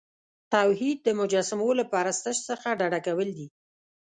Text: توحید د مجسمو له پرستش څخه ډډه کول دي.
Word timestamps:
توحید 0.53 0.97
د 1.03 1.09
مجسمو 1.19 1.69
له 1.79 1.85
پرستش 1.91 2.37
څخه 2.49 2.67
ډډه 2.79 2.99
کول 3.07 3.29
دي. 3.37 3.47